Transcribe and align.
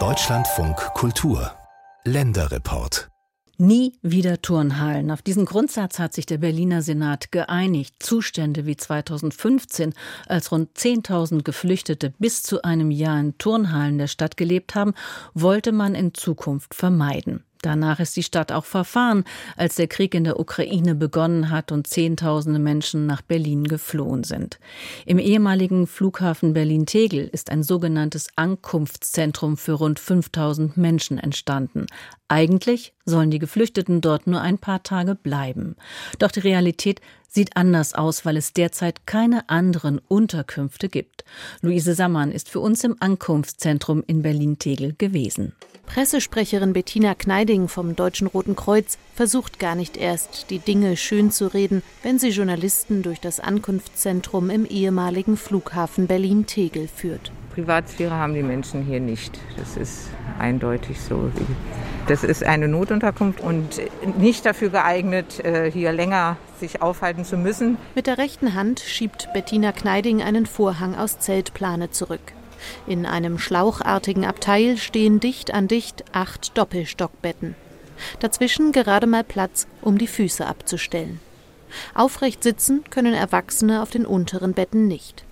Deutschlandfunk 0.00 0.76
Kultur 0.94 1.52
Länderreport 2.04 3.08
Nie 3.56 3.92
wieder 4.02 4.42
Turnhallen. 4.42 5.12
Auf 5.12 5.22
diesen 5.22 5.44
Grundsatz 5.44 6.00
hat 6.00 6.12
sich 6.12 6.26
der 6.26 6.38
Berliner 6.38 6.82
Senat 6.82 7.30
geeinigt. 7.30 7.94
Zustände 8.00 8.66
wie 8.66 8.76
2015, 8.76 9.94
als 10.26 10.50
rund 10.50 10.76
10.000 10.76 11.44
Geflüchtete 11.44 12.12
bis 12.18 12.42
zu 12.42 12.62
einem 12.62 12.90
Jahr 12.90 13.20
in 13.20 13.38
Turnhallen 13.38 13.98
der 13.98 14.08
Stadt 14.08 14.36
gelebt 14.36 14.74
haben, 14.74 14.94
wollte 15.34 15.70
man 15.70 15.94
in 15.94 16.14
Zukunft 16.14 16.74
vermeiden. 16.74 17.44
Danach 17.64 17.98
ist 17.98 18.14
die 18.16 18.22
Stadt 18.22 18.52
auch 18.52 18.66
verfahren, 18.66 19.24
als 19.56 19.76
der 19.76 19.88
Krieg 19.88 20.14
in 20.14 20.24
der 20.24 20.38
Ukraine 20.38 20.94
begonnen 20.94 21.48
hat 21.48 21.72
und 21.72 21.86
Zehntausende 21.86 22.58
Menschen 22.58 23.06
nach 23.06 23.22
Berlin 23.22 23.64
geflohen 23.64 24.22
sind. 24.22 24.58
Im 25.06 25.18
ehemaligen 25.18 25.86
Flughafen 25.86 26.52
Berlin-Tegel 26.52 27.26
ist 27.26 27.50
ein 27.50 27.62
sogenanntes 27.62 28.28
Ankunftszentrum 28.36 29.56
für 29.56 29.72
rund 29.72 29.98
5000 29.98 30.76
Menschen 30.76 31.16
entstanden. 31.18 31.86
Eigentlich 32.28 32.92
sollen 33.06 33.30
die 33.30 33.38
Geflüchteten 33.38 34.02
dort 34.02 34.26
nur 34.26 34.42
ein 34.42 34.58
paar 34.58 34.82
Tage 34.82 35.14
bleiben. 35.14 35.76
Doch 36.18 36.30
die 36.30 36.40
Realität 36.40 37.00
sieht 37.28 37.56
anders 37.56 37.94
aus, 37.94 38.26
weil 38.26 38.36
es 38.36 38.52
derzeit 38.52 39.06
keine 39.06 39.48
anderen 39.48 40.00
Unterkünfte 40.06 40.90
gibt. 40.90 41.24
Luise 41.62 41.94
Sammann 41.94 42.30
ist 42.30 42.50
für 42.50 42.60
uns 42.60 42.84
im 42.84 42.96
Ankunftszentrum 43.00 44.04
in 44.06 44.20
Berlin-Tegel 44.20 44.94
gewesen. 44.98 45.54
Pressesprecherin 45.86 46.72
Bettina 46.72 47.14
Kneiding 47.14 47.68
vom 47.68 47.94
Deutschen 47.94 48.26
Roten 48.26 48.56
Kreuz 48.56 48.98
versucht 49.14 49.58
gar 49.58 49.74
nicht 49.74 49.96
erst, 49.96 50.50
die 50.50 50.58
Dinge 50.58 50.96
schön 50.96 51.30
zu 51.30 51.52
reden, 51.52 51.82
wenn 52.02 52.18
sie 52.18 52.30
Journalisten 52.30 53.02
durch 53.02 53.20
das 53.20 53.40
Ankunftszentrum 53.40 54.50
im 54.50 54.66
ehemaligen 54.66 55.36
Flughafen 55.36 56.06
Berlin-Tegel 56.06 56.88
führt. 56.88 57.30
Privatsphäre 57.54 58.14
haben 58.14 58.34
die 58.34 58.42
Menschen 58.42 58.82
hier 58.84 58.98
nicht. 58.98 59.38
Das 59.56 59.76
ist 59.76 60.08
eindeutig 60.40 61.00
so. 61.00 61.30
Das 62.08 62.24
ist 62.24 62.42
eine 62.42 62.66
Notunterkunft 62.66 63.40
und 63.40 63.80
nicht 64.18 64.44
dafür 64.44 64.70
geeignet, 64.70 65.44
äh, 65.44 65.70
hier 65.70 65.92
länger 65.92 66.36
sich 66.58 66.82
aufhalten 66.82 67.24
zu 67.24 67.36
müssen. 67.36 67.78
Mit 67.94 68.08
der 68.08 68.18
rechten 68.18 68.54
Hand 68.54 68.80
schiebt 68.80 69.28
Bettina 69.32 69.70
Kneiding 69.70 70.22
einen 70.22 70.46
Vorhang 70.46 70.96
aus 70.96 71.20
Zeltplane 71.20 71.90
zurück. 71.90 72.20
In 72.86 73.06
einem 73.06 73.38
schlauchartigen 73.38 74.24
Abteil 74.24 74.76
stehen 74.76 75.20
dicht 75.20 75.52
an 75.52 75.68
dicht 75.68 76.04
acht 76.12 76.56
Doppelstockbetten. 76.56 77.54
Dazwischen 78.20 78.72
gerade 78.72 79.06
mal 79.06 79.24
Platz, 79.24 79.66
um 79.80 79.98
die 79.98 80.06
Füße 80.06 80.46
abzustellen. 80.46 81.20
Aufrecht 81.94 82.42
sitzen 82.42 82.84
können 82.90 83.14
Erwachsene 83.14 83.82
auf 83.82 83.90
den 83.90 84.06
unteren 84.06 84.52
Betten 84.52 84.86
nicht. 84.86 85.24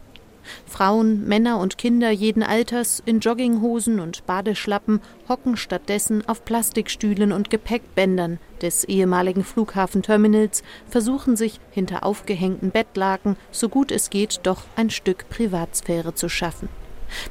Frauen, 0.67 1.27
Männer 1.27 1.59
und 1.59 1.79
Kinder 1.79 2.11
jeden 2.11 2.43
Alters 2.43 3.01
in 3.05 3.21
Jogginghosen 3.21 4.01
und 4.01 4.27
Badeschlappen 4.27 5.01
hocken 5.29 5.57
stattdessen 5.57 6.27
auf 6.29 6.45
Plastikstühlen 6.45 7.33
und 7.33 7.49
Gepäckbändern 7.49 8.39
des 8.61 8.85
ehemaligen 8.85 9.45
Flughafenterminals, 9.45 10.63
versuchen 10.89 11.37
sich 11.37 11.61
hinter 11.71 12.05
aufgehängten 12.05 12.71
Bettlaken, 12.71 13.37
so 13.51 13.69
gut 13.69 13.93
es 13.93 14.11
geht, 14.11 14.41
doch 14.43 14.65
ein 14.77 14.91
Stück 14.91 15.29
Privatsphäre 15.31 16.15
zu 16.15 16.29
schaffen. 16.29 16.69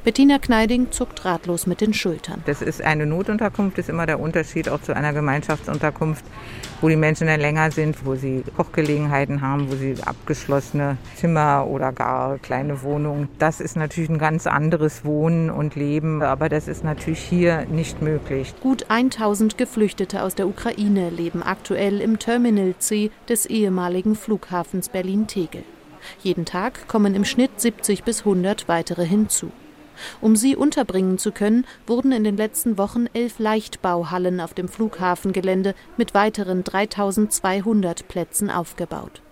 Bettina 0.04 0.38
Kneiding 0.38 0.90
zuckt 0.90 1.24
ratlos 1.24 1.66
mit 1.66 1.80
den 1.80 1.94
Schultern. 1.94 2.42
Das 2.46 2.62
ist 2.62 2.82
eine 2.82 3.06
Notunterkunft, 3.06 3.78
das 3.78 3.86
ist 3.86 3.90
immer 3.90 4.06
der 4.06 4.20
Unterschied 4.20 4.68
auch 4.68 4.80
zu 4.82 4.94
einer 4.94 5.12
Gemeinschaftsunterkunft, 5.12 6.24
wo 6.80 6.88
die 6.88 6.96
Menschen 6.96 7.26
dann 7.26 7.40
länger 7.40 7.70
sind, 7.70 8.04
wo 8.04 8.14
sie 8.14 8.42
Kochgelegenheiten 8.56 9.40
haben, 9.40 9.70
wo 9.70 9.76
sie 9.76 9.94
abgeschlossene 10.04 10.96
Zimmer 11.16 11.66
oder 11.68 11.92
gar 11.92 12.38
kleine 12.38 12.82
Wohnungen. 12.82 13.28
Das 13.38 13.60
ist 13.60 13.76
natürlich 13.76 14.10
ein 14.10 14.18
ganz 14.18 14.46
anderes 14.46 15.04
Wohnen 15.04 15.50
und 15.50 15.76
Leben, 15.76 16.22
aber 16.22 16.48
das 16.48 16.68
ist 16.68 16.84
natürlich 16.84 17.20
hier 17.20 17.66
nicht 17.66 18.02
möglich. 18.02 18.54
Gut 18.60 18.86
1000 18.88 19.56
Geflüchtete 19.58 20.22
aus 20.22 20.34
der 20.34 20.48
Ukraine 20.48 21.10
leben 21.10 21.42
aktuell 21.42 22.00
im 22.00 22.18
Terminal 22.18 22.74
C 22.78 23.10
des 23.28 23.46
ehemaligen 23.46 24.14
Flughafens 24.14 24.88
Berlin-Tegel. 24.88 25.64
Jeden 26.22 26.44
Tag 26.44 26.88
kommen 26.88 27.14
im 27.14 27.24
Schnitt 27.24 27.60
70 27.60 28.04
bis 28.04 28.20
100 28.20 28.68
weitere 28.68 29.06
hinzu. 29.06 29.52
Um 30.20 30.36
sie 30.36 30.56
unterbringen 30.56 31.18
zu 31.18 31.32
können, 31.32 31.66
wurden 31.86 32.12
in 32.12 32.24
den 32.24 32.36
letzten 32.36 32.78
Wochen 32.78 33.06
elf 33.12 33.38
Leichtbauhallen 33.38 34.40
auf 34.40 34.54
dem 34.54 34.68
Flughafengelände 34.68 35.74
mit 35.96 36.14
weiteren 36.14 36.64
3200 36.64 38.08
Plätzen 38.08 38.50
aufgebaut. 38.50 39.22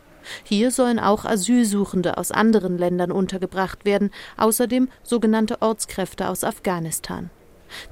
Hier 0.45 0.71
sollen 0.71 0.99
auch 0.99 1.25
Asylsuchende 1.25 2.19
aus 2.19 2.31
anderen 2.31 2.79
Ländern 2.79 3.11
untergebracht 3.11 3.85
werden, 3.85 4.11
außerdem 4.37 4.89
sogenannte 5.03 5.63
Ortskräfte 5.63 6.29
aus 6.29 6.45
Afghanistan. 6.45 7.31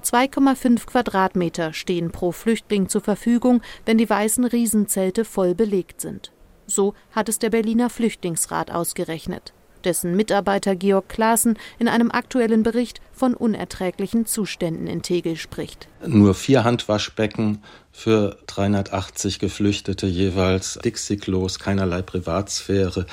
2,5 0.02 0.86
Quadratmeter 0.86 1.72
stehen 1.72 2.10
pro 2.10 2.32
Flüchtling 2.32 2.88
zur 2.88 3.00
Verfügung, 3.00 3.62
wenn 3.86 3.96
die 3.96 4.10
weißen 4.10 4.44
Riesenzelte 4.44 5.24
voll 5.24 5.54
belegt 5.54 6.00
sind. 6.00 6.32
So 6.66 6.94
hat 7.12 7.28
es 7.28 7.38
der 7.38 7.50
Berliner 7.50 7.88
Flüchtlingsrat 7.88 8.70
ausgerechnet 8.70 9.54
dessen 9.84 10.16
Mitarbeiter 10.16 10.76
Georg 10.76 11.08
Klaassen 11.08 11.58
in 11.78 11.88
einem 11.88 12.10
aktuellen 12.10 12.62
Bericht 12.62 13.00
von 13.12 13.34
unerträglichen 13.34 14.26
Zuständen 14.26 14.86
in 14.86 15.02
Tegel 15.02 15.36
spricht. 15.36 15.88
Nur 16.06 16.34
vier 16.34 16.64
Handwaschbecken 16.64 17.62
für 17.92 18.38
380 18.46 19.38
Geflüchtete 19.38 20.06
jeweils, 20.06 20.78
Dixie-Klos, 20.84 21.58
keinerlei 21.58 22.02
Privatsphäre. 22.02 23.06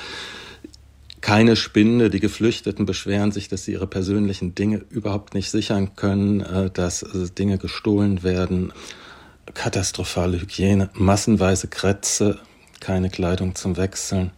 Keine 1.20 1.56
Spinde. 1.56 2.08
Die 2.08 2.20
Geflüchteten 2.20 2.86
beschweren 2.86 3.32
sich, 3.32 3.48
dass 3.48 3.64
sie 3.64 3.72
ihre 3.72 3.88
persönlichen 3.88 4.54
Dinge 4.54 4.84
überhaupt 4.90 5.34
nicht 5.34 5.50
sichern 5.50 5.96
können, 5.96 6.40
äh, 6.40 6.70
dass 6.70 7.02
äh, 7.02 7.28
Dinge 7.36 7.58
gestohlen 7.58 8.22
werden. 8.22 8.72
Katastrophale 9.54 10.40
Hygiene, 10.40 10.90
massenweise 10.94 11.68
Krätze, 11.68 12.38
keine 12.80 13.10
Kleidung 13.10 13.54
zum 13.54 13.76
Wechseln 13.76 14.30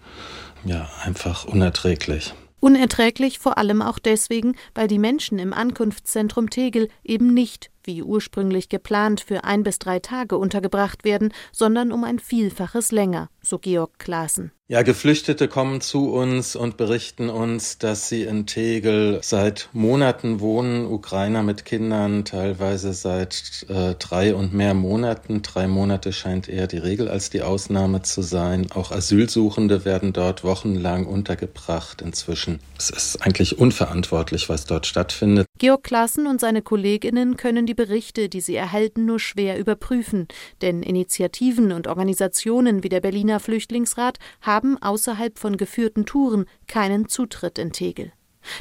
ja, 0.65 0.89
einfach 1.05 1.45
unerträglich. 1.45 2.35
Unerträglich 2.61 3.39
vor 3.39 3.57
allem 3.57 3.83
auch 3.83 4.01
deswegen, 4.01 4.57
weil 4.75 4.89
die 4.89 4.99
Menschen 4.99 5.39
im 5.39 5.53
Ankunftszentrum 5.53 6.51
Tegel 6.51 6.89
eben 7.05 7.33
nicht 7.33 7.71
wie 7.85 8.03
ursprünglich 8.03 8.69
geplant, 8.69 9.21
für 9.21 9.45
ein 9.45 9.63
bis 9.63 9.79
drei 9.79 9.99
Tage 9.99 10.37
untergebracht 10.37 11.05
werden, 11.05 11.33
sondern 11.53 11.91
um 11.91 12.05
ein 12.05 12.19
Vielfaches 12.19 12.93
länger, 12.93 13.31
so 13.49 13.59
Georg 13.59 13.99
Klaassen. 13.99 14.53
Ja, 14.71 14.83
Geflüchtete 14.83 15.49
kommen 15.49 15.81
zu 15.81 16.13
uns 16.13 16.55
und 16.55 16.77
berichten 16.77 17.31
uns, 17.31 17.79
dass 17.79 18.11
sie 18.11 18.25
in 18.25 18.45
Tegel 18.45 19.19
seit 19.23 19.71
Monaten 19.73 20.41
wohnen, 20.41 20.85
Ukrainer 20.85 21.43
mit 21.43 21.65
Kindern, 21.65 22.27
teilweise 22.27 22.93
seit 22.93 23.65
äh, 23.71 23.95
drei 23.95 24.35
und 24.35 24.53
mehr 24.53 24.75
Monaten. 24.75 25.41
Drei 25.41 25.69
Monate 25.69 26.13
scheint 26.13 26.51
eher 26.51 26.67
die 26.67 26.77
Regel 26.77 27.09
als 27.09 27.31
die 27.31 27.41
Ausnahme 27.41 28.03
zu 28.03 28.21
sein. 28.21 28.71
Auch 28.71 28.93
Asylsuchende 28.93 29.87
werden 29.87 30.13
dort 30.13 30.45
wochenlang 30.45 31.07
untergebracht 31.07 32.03
inzwischen. 32.03 32.61
Es 32.77 32.91
ist 32.91 33.23
eigentlich 33.23 33.59
unverantwortlich, 33.59 34.51
was 34.51 34.67
dort 34.67 34.85
stattfindet. 34.85 35.47
Georg 35.57 35.83
Klaassen 35.83 36.27
und 36.27 36.43
seine 36.43 36.61
Kolleginnen 36.61 37.39
können 37.39 37.65
die 37.65 37.73
Berichte, 37.73 38.29
die 38.29 38.43
sie 38.43 38.55
erhalten, 38.55 39.07
nur 39.07 39.19
schwer 39.19 39.59
überprüfen, 39.59 40.29
denn 40.61 40.83
Initiativen 40.83 41.73
und 41.73 41.89
Organisationen 41.89 42.83
wie 42.83 42.91
der 42.91 43.01
Berliner 43.01 43.38
Flüchtlingsrat 43.41 44.19
haben 44.41 44.81
außerhalb 44.81 45.39
von 45.39 45.57
geführten 45.57 46.07
Touren 46.07 46.47
keinen 46.67 47.09
Zutritt 47.09 47.59
in 47.59 47.73
Tegel. 47.73 48.13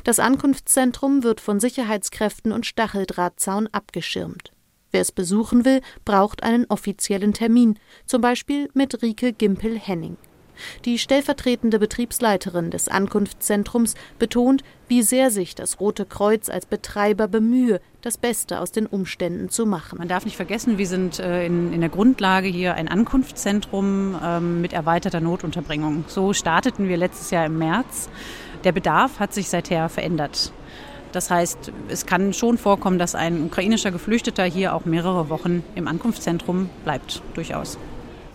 Das 0.03 0.19
Ankunftszentrum 0.19 1.23
wird 1.23 1.39
von 1.39 1.59
Sicherheitskräften 1.59 2.51
und 2.51 2.65
Stacheldrahtzaun 2.65 3.67
abgeschirmt. 3.67 4.51
Wer 4.91 5.01
es 5.01 5.11
besuchen 5.11 5.65
will, 5.65 5.81
braucht 6.05 6.43
einen 6.43 6.65
offiziellen 6.65 7.33
Termin, 7.33 7.77
zum 8.05 8.21
Beispiel 8.21 8.69
mit 8.73 9.01
Rike 9.01 9.33
Gimpel-Henning. 9.33 10.17
Die 10.85 10.97
stellvertretende 10.97 11.79
Betriebsleiterin 11.79 12.72
des 12.72 12.88
Ankunftszentrums 12.88 13.95
betont, 14.19 14.63
wie 14.88 15.01
sehr 15.01 15.31
sich 15.31 15.56
das 15.56 15.79
Rote 15.79 16.06
Kreuz 16.06 16.50
als 16.50 16.66
Betreiber 16.66 17.28
bemühe, 17.28 17.81
das 18.01 18.18
Beste 18.18 18.62
aus 18.62 18.71
den 18.71 18.86
Umständen 18.86 19.50
zu 19.50 19.65
machen. 19.65 20.00
Man 20.00 20.07
darf 20.07 20.25
nicht 20.25 20.38
vergessen, 20.38 20.77
wir 20.77 20.88
sind 20.88 21.19
äh, 21.19 21.45
in, 21.45 21.74
in 21.74 21.81
der 21.81 21.89
Grundlage 21.89 22.48
hier 22.48 22.75
ein 22.75 22.88
Ankunftszentrum 22.88 24.18
ähm, 24.24 24.62
mit 24.62 24.74
erweiterter 24.74 25.19
Notunterbringung. 25.19 26.06
So 26.07 26.33
starteten 26.33 26.88
wir 26.88 26.98
letztes 26.98 27.31
Jahr 27.31 27.45
im 27.45 27.57
März. 27.57 28.09
Der 28.63 28.71
Bedarf 28.71 29.19
hat 29.19 29.33
sich 29.33 29.50
seither 29.50 29.89
verändert. 29.89 30.51
Das 31.12 31.31
heißt, 31.31 31.71
es 31.88 32.06
kann 32.06 32.33
schon 32.33 32.57
vorkommen, 32.57 33.00
dass 33.00 33.15
ein 33.15 33.45
ukrainischer 33.45 33.92
Geflüchteter 33.92 34.44
hier 34.44 34.75
auch 34.75 34.86
mehrere 34.86 35.30
Wochen 35.30 35.63
im 35.75 35.88
Ankunftszentrum 35.88 36.69
bleibt, 36.83 37.21
durchaus. 37.33 37.77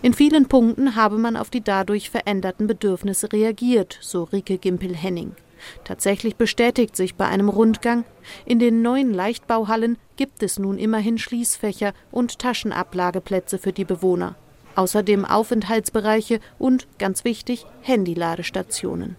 In 0.03 0.13
vielen 0.13 0.49
Punkten 0.49 0.97
habe 0.97 1.17
man 1.17 1.37
auf 1.37 1.49
die 1.49 1.61
dadurch 1.61 2.09
veränderten 2.09 2.67
Bedürfnisse 2.67 3.31
reagiert, 3.31 3.97
so 4.01 4.23
Rike 4.25 4.57
Gimpel-Henning. 4.57 5.31
Tatsächlich 5.85 6.35
bestätigt 6.35 6.97
sich 6.97 7.15
bei 7.15 7.25
einem 7.25 7.47
Rundgang, 7.47 8.03
in 8.45 8.59
den 8.59 8.81
neuen 8.81 9.13
Leichtbauhallen 9.13 9.97
gibt 10.17 10.43
es 10.43 10.59
nun 10.59 10.77
immerhin 10.77 11.17
Schließfächer 11.17 11.93
und 12.11 12.37
Taschenablageplätze 12.37 13.57
für 13.57 13.71
die 13.71 13.85
Bewohner. 13.85 14.35
Außerdem 14.75 15.23
Aufenthaltsbereiche 15.23 16.41
und, 16.59 16.85
ganz 16.99 17.23
wichtig, 17.23 17.65
Handyladestationen. 17.81 19.15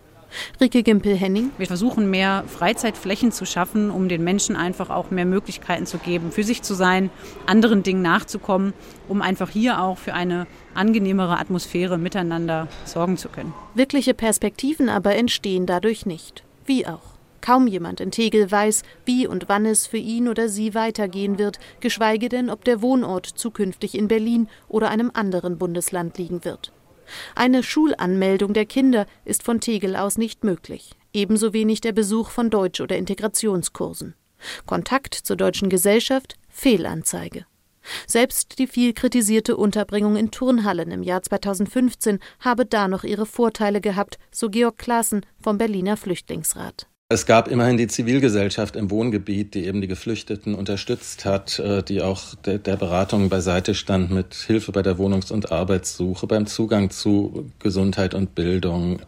Rike 0.60 0.82
Gimpel-Henning. 0.82 1.50
Wir 1.58 1.66
versuchen 1.66 2.10
mehr 2.10 2.44
Freizeitflächen 2.46 3.32
zu 3.32 3.44
schaffen, 3.44 3.90
um 3.90 4.08
den 4.08 4.24
Menschen 4.24 4.56
einfach 4.56 4.90
auch 4.90 5.10
mehr 5.10 5.26
Möglichkeiten 5.26 5.86
zu 5.86 5.98
geben, 5.98 6.32
für 6.32 6.44
sich 6.44 6.62
zu 6.62 6.74
sein, 6.74 7.10
anderen 7.46 7.82
Dingen 7.82 8.02
nachzukommen, 8.02 8.72
um 9.08 9.22
einfach 9.22 9.50
hier 9.50 9.80
auch 9.80 9.98
für 9.98 10.14
eine 10.14 10.46
angenehmere 10.74 11.38
Atmosphäre 11.38 11.98
miteinander 11.98 12.68
sorgen 12.84 13.16
zu 13.16 13.28
können. 13.28 13.54
Wirkliche 13.74 14.14
Perspektiven 14.14 14.88
aber 14.88 15.14
entstehen 15.14 15.66
dadurch 15.66 16.06
nicht. 16.06 16.44
Wie 16.66 16.86
auch. 16.86 17.14
Kaum 17.40 17.66
jemand 17.66 18.00
in 18.00 18.10
Tegel 18.10 18.50
weiß, 18.50 18.84
wie 19.04 19.26
und 19.26 19.50
wann 19.50 19.66
es 19.66 19.86
für 19.86 19.98
ihn 19.98 20.28
oder 20.28 20.48
sie 20.48 20.74
weitergehen 20.74 21.38
wird, 21.38 21.58
geschweige 21.80 22.30
denn, 22.30 22.48
ob 22.48 22.64
der 22.64 22.80
Wohnort 22.80 23.26
zukünftig 23.26 23.98
in 23.98 24.08
Berlin 24.08 24.48
oder 24.66 24.88
einem 24.88 25.10
anderen 25.12 25.58
Bundesland 25.58 26.16
liegen 26.16 26.46
wird. 26.46 26.72
Eine 27.34 27.62
Schulanmeldung 27.62 28.52
der 28.54 28.66
Kinder 28.66 29.06
ist 29.24 29.42
von 29.42 29.60
Tegel 29.60 29.96
aus 29.96 30.18
nicht 30.18 30.44
möglich, 30.44 30.92
ebenso 31.12 31.52
wenig 31.52 31.80
der 31.80 31.92
Besuch 31.92 32.30
von 32.30 32.50
Deutsch- 32.50 32.80
oder 32.80 32.96
Integrationskursen. 32.96 34.14
Kontakt 34.66 35.14
zur 35.14 35.36
deutschen 35.36 35.68
Gesellschaft 35.68 36.36
Fehlanzeige. 36.48 37.46
Selbst 38.06 38.58
die 38.58 38.66
viel 38.66 38.94
kritisierte 38.94 39.56
Unterbringung 39.56 40.16
in 40.16 40.30
Turnhallen 40.30 40.90
im 40.90 41.02
Jahr 41.02 41.22
2015 41.22 42.18
habe 42.40 42.64
da 42.64 42.88
noch 42.88 43.04
ihre 43.04 43.26
Vorteile 43.26 43.80
gehabt, 43.80 44.18
so 44.30 44.48
Georg 44.48 44.78
Klaassen 44.78 45.26
vom 45.40 45.58
Berliner 45.58 45.96
Flüchtlingsrat. 45.96 46.86
Es 47.10 47.26
gab 47.26 47.48
immerhin 47.48 47.76
die 47.76 47.86
Zivilgesellschaft 47.86 48.76
im 48.76 48.90
Wohngebiet, 48.90 49.54
die 49.54 49.66
eben 49.66 49.82
die 49.82 49.88
Geflüchteten 49.88 50.54
unterstützt 50.54 51.26
hat, 51.26 51.58
äh, 51.58 51.82
die 51.82 52.00
auch 52.00 52.34
der, 52.34 52.58
der 52.58 52.76
Beratung 52.76 53.28
beiseite 53.28 53.74
stand 53.74 54.10
mit 54.10 54.34
Hilfe 54.34 54.72
bei 54.72 54.80
der 54.80 54.96
Wohnungs- 54.96 55.30
und 55.30 55.52
Arbeitssuche, 55.52 56.26
beim 56.26 56.46
Zugang 56.46 56.88
zu 56.88 57.50
Gesundheit 57.58 58.14
und 58.14 58.34
Bildung. 58.34 59.00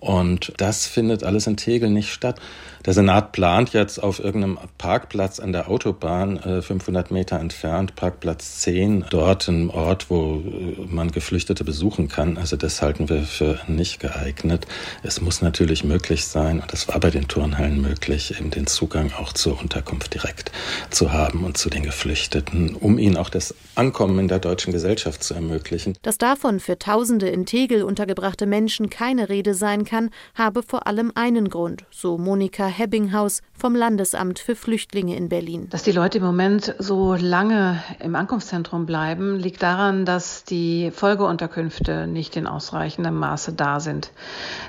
Und 0.00 0.52
das 0.56 0.86
findet 0.86 1.24
alles 1.24 1.46
in 1.46 1.56
Tegel 1.56 1.90
nicht 1.90 2.12
statt. 2.12 2.40
Der 2.84 2.94
Senat 2.94 3.32
plant 3.32 3.72
jetzt 3.72 4.02
auf 4.02 4.18
irgendeinem 4.18 4.58
Parkplatz 4.78 5.40
an 5.40 5.52
der 5.52 5.68
Autobahn, 5.68 6.38
500 6.62 7.10
äh, 7.10 7.14
Meter 7.14 7.38
entfernt, 7.38 7.96
Parkplatz 7.96 8.60
10, 8.60 9.06
dort 9.10 9.48
ein 9.48 9.68
Ort, 9.68 10.10
wo 10.10 10.36
äh, 10.36 10.86
man 10.86 11.10
Geflüchtete 11.10 11.64
besuchen 11.64 12.08
kann. 12.08 12.38
Also 12.38 12.56
das 12.56 12.80
halten 12.80 13.08
wir 13.08 13.22
für 13.24 13.58
nicht 13.66 14.00
geeignet. 14.00 14.66
Es 15.02 15.20
muss 15.20 15.42
natürlich 15.42 15.84
möglich 15.84 16.26
sein, 16.26 16.60
und 16.60 16.72
das 16.72 16.88
war 16.88 17.00
bei 17.00 17.10
den 17.10 17.28
Turnhallen 17.28 17.80
möglich, 17.80 18.38
eben 18.38 18.50
den 18.50 18.66
Zugang 18.66 19.12
auch 19.12 19.32
zur 19.32 19.60
Unterkunft 19.60 20.14
direkt 20.14 20.52
zu 20.90 21.12
haben 21.12 21.44
und 21.44 21.58
zu 21.58 21.70
den 21.70 21.82
Geflüchteten, 21.82 22.74
um 22.74 22.98
ihnen 22.98 23.16
auch 23.16 23.28
das 23.28 23.54
Ankommen 23.74 24.18
in 24.20 24.28
der 24.28 24.38
deutschen 24.38 24.72
Gesellschaft 24.72 25.22
zu 25.22 25.34
ermöglichen. 25.34 25.96
Dass 26.02 26.16
davon 26.16 26.60
für 26.60 26.78
Tausende 26.78 27.28
in 27.28 27.44
Tegel 27.44 27.82
untergebrachte 27.82 28.46
Menschen 28.46 28.88
keine 28.88 29.28
Rede 29.28 29.54
sein 29.54 29.84
kann, 29.88 30.10
habe 30.34 30.62
vor 30.62 30.86
allem 30.86 31.10
einen 31.14 31.48
Grund, 31.48 31.84
so 31.90 32.18
Monika 32.18 32.66
Hebbinghaus 32.66 33.40
vom 33.52 33.74
Landesamt 33.74 34.38
für 34.38 34.54
Flüchtlinge 34.54 35.16
in 35.16 35.28
Berlin. 35.28 35.68
Dass 35.70 35.82
die 35.82 35.92
Leute 35.92 36.18
im 36.18 36.24
Moment 36.24 36.74
so 36.78 37.14
lange 37.14 37.82
im 38.00 38.14
Ankunftszentrum 38.14 38.86
bleiben, 38.86 39.36
liegt 39.38 39.62
daran, 39.62 40.04
dass 40.04 40.44
die 40.44 40.90
Folgeunterkünfte 40.90 42.06
nicht 42.06 42.36
in 42.36 42.46
ausreichendem 42.46 43.14
Maße 43.14 43.54
da 43.54 43.80
sind. 43.80 44.12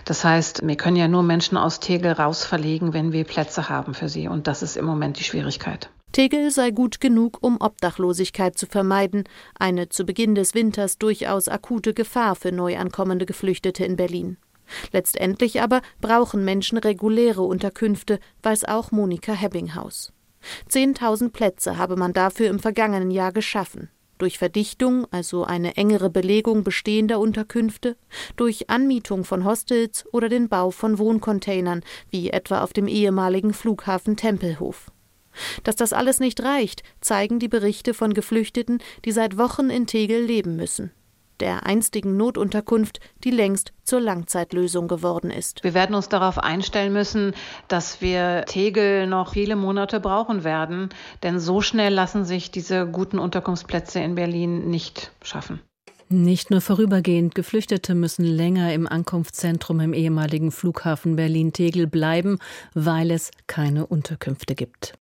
Das 0.06 0.24
heißt, 0.24 0.66
wir 0.66 0.76
können 0.78 0.96
ja 0.96 1.08
nur 1.08 1.24
Menschen 1.24 1.58
aus 1.58 1.80
Tegel 1.80 2.14
rausverlegen, 2.14 2.94
wenn 2.94 3.12
wir 3.12 3.26
Plätze 3.26 3.70
haben 3.70 3.94
für 3.94 4.10
sie. 4.10 4.28
Und 4.28 4.48
das 4.48 4.64
ist 4.64 4.78
im 4.78 4.86
Moment 4.86 5.20
die 5.20 5.24
Schwierigkeit. 5.24 5.90
Tegel 6.12 6.50
sei 6.50 6.72
gut 6.72 7.00
genug, 7.00 7.38
um 7.42 7.58
Obdachlosigkeit 7.62 8.58
zu 8.58 8.66
vermeiden, 8.66 9.26
eine 9.60 9.90
zu 9.90 10.06
Beginn 10.06 10.34
des 10.34 10.56
Winters 10.56 10.98
durchaus 10.98 11.48
akute 11.48 11.94
Gefahr 11.94 12.36
für 12.36 12.52
neu 12.52 12.78
ankommende 12.78 13.28
Geflüchtete 13.28 13.86
in 13.86 13.96
Berlin. 13.96 14.38
Letztendlich 14.92 15.62
aber 15.62 15.82
brauchen 16.02 16.46
Menschen 16.46 16.78
reguläre 16.78 17.42
Unterkünfte, 17.42 18.20
weiß 18.44 18.66
auch 18.66 18.92
Monika 18.92 19.34
Hebbinghaus. 19.34 20.14
Zehntausend 20.68 21.34
Plätze 21.34 21.78
habe 21.78 21.96
man 21.96 22.14
dafür 22.14 22.48
im 22.48 22.60
vergangenen 22.60 23.12
Jahr 23.12 23.32
geschaffen. 23.32 23.90
Durch 24.18 24.38
Verdichtung, 24.38 25.08
also 25.12 25.46
eine 25.46 25.78
engere 25.78 26.10
Belegung 26.10 26.64
bestehender 26.64 27.20
Unterkünfte, 27.20 27.96
durch 28.36 28.70
Anmietung 28.70 29.24
von 29.24 29.46
Hostels 29.46 30.06
oder 30.12 30.28
den 30.28 30.50
Bau 30.50 30.72
von 30.72 31.00
Wohncontainern, 31.00 31.84
wie 32.10 32.30
etwa 32.30 32.62
auf 32.62 32.74
dem 32.74 32.88
ehemaligen 32.88 33.54
Flughafen 33.54 34.18
Tempelhof. 34.18 34.92
Dass 35.64 35.78
das 35.78 35.94
alles 35.94 36.20
nicht 36.20 36.44
reicht, 36.44 36.84
zeigen 37.00 37.40
die 37.40 37.48
Berichte 37.48 37.94
von 37.94 38.14
Geflüchteten, 38.14 38.80
die 39.06 39.14
seit 39.14 39.38
Wochen 39.38 39.70
in 39.70 39.88
Tegel 39.88 40.22
leben 40.22 40.58
müssen 40.58 40.92
der 41.40 41.66
einstigen 41.66 42.18
Notunterkunft, 42.18 43.00
die 43.24 43.32
längst 43.32 43.74
zur 43.84 44.00
Langzeitlösung 44.00 44.88
geworden 44.88 45.32
ist. 45.32 45.64
Wir 45.64 45.74
werden 45.74 45.96
uns 45.96 46.10
darauf 46.10 46.38
einstellen 46.38 46.94
müssen, 46.94 47.34
dass 47.68 48.02
wir 48.02 48.46
Tegel 48.46 49.08
noch 49.08 49.34
viele 49.34 49.56
Monate 49.56 50.00
brauchen 50.00 50.44
werden, 50.44 50.90
denn 51.24 51.40
so 51.40 51.62
schnell 51.62 51.94
lassen 51.94 52.26
sich 52.26 52.52
diese 52.52 52.86
guten 52.88 53.20
Unterkunftsplätze 53.20 54.00
in 54.00 54.16
Berlin 54.16 54.70
nicht 54.70 55.12
schaffen. 55.22 55.60
Nicht 56.12 56.50
nur 56.50 56.60
vorübergehend, 56.60 57.36
Geflüchtete 57.36 57.94
müssen 57.94 58.26
länger 58.26 58.74
im 58.74 58.88
Ankunftszentrum 58.88 59.80
im 59.80 59.94
ehemaligen 59.94 60.52
Flughafen 60.52 61.16
Berlin-Tegel 61.16 61.86
bleiben, 61.86 62.40
weil 62.74 63.12
es 63.12 63.30
keine 63.46 63.86
Unterkünfte 63.86 64.56
gibt. 64.56 64.99